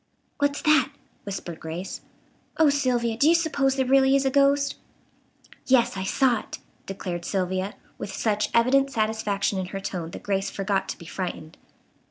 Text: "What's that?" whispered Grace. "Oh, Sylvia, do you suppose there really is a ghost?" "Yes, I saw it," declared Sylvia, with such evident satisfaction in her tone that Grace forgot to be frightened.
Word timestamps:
"What's 0.39 0.63
that?" 0.63 0.89
whispered 1.25 1.59
Grace. 1.59 2.01
"Oh, 2.57 2.71
Sylvia, 2.71 3.15
do 3.15 3.29
you 3.29 3.35
suppose 3.35 3.75
there 3.75 3.85
really 3.85 4.15
is 4.15 4.25
a 4.25 4.31
ghost?" 4.31 4.77
"Yes, 5.67 5.95
I 5.95 6.05
saw 6.05 6.39
it," 6.39 6.57
declared 6.87 7.23
Sylvia, 7.23 7.75
with 7.99 8.11
such 8.11 8.49
evident 8.51 8.89
satisfaction 8.89 9.59
in 9.59 9.67
her 9.67 9.79
tone 9.79 10.09
that 10.09 10.23
Grace 10.23 10.49
forgot 10.49 10.89
to 10.89 10.97
be 10.97 11.05
frightened. 11.05 11.55